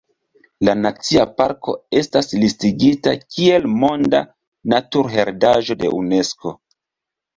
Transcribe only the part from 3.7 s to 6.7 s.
Monda Naturheredaĵo de Unesko.